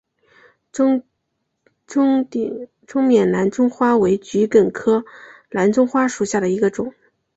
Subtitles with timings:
[0.71, 1.05] 中
[3.03, 5.05] 甸蓝钟花为桔梗科
[5.51, 6.95] 蓝钟花属下的一个种。